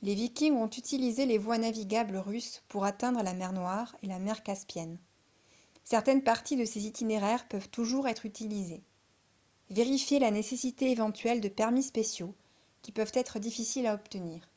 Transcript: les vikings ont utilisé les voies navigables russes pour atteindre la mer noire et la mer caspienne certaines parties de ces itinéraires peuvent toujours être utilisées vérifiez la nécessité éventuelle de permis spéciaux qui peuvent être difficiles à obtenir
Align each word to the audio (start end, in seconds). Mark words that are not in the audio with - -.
les 0.00 0.14
vikings 0.14 0.54
ont 0.56 0.70
utilisé 0.70 1.26
les 1.26 1.36
voies 1.36 1.58
navigables 1.58 2.16
russes 2.16 2.62
pour 2.68 2.86
atteindre 2.86 3.22
la 3.22 3.34
mer 3.34 3.52
noire 3.52 3.94
et 4.02 4.06
la 4.06 4.18
mer 4.18 4.42
caspienne 4.42 4.96
certaines 5.84 6.22
parties 6.24 6.56
de 6.56 6.64
ces 6.64 6.86
itinéraires 6.86 7.46
peuvent 7.48 7.68
toujours 7.68 8.08
être 8.08 8.24
utilisées 8.24 8.80
vérifiez 9.68 10.18
la 10.20 10.30
nécessité 10.30 10.90
éventuelle 10.90 11.42
de 11.42 11.50
permis 11.50 11.82
spéciaux 11.82 12.34
qui 12.80 12.92
peuvent 12.92 13.12
être 13.14 13.38
difficiles 13.40 13.86
à 13.86 13.92
obtenir 13.92 14.48